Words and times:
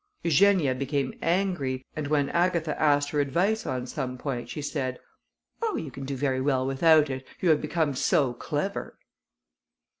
Eugenia 0.23 0.73
became 0.73 1.13
angry, 1.21 1.85
and 1.95 2.07
when 2.07 2.29
Agatha 2.29 2.81
asked 2.81 3.11
her 3.11 3.19
advice 3.19 3.67
on 3.67 3.85
some 3.85 4.17
point, 4.17 4.49
she 4.49 4.59
said, 4.59 4.97
"Oh, 5.61 5.75
you 5.75 5.91
can 5.91 6.05
do 6.05 6.15
very 6.15 6.41
well 6.41 6.65
without 6.65 7.11
it, 7.11 7.23
you 7.39 7.51
have 7.51 7.61
become 7.61 7.93
so 7.93 8.33
clever." 8.33 8.97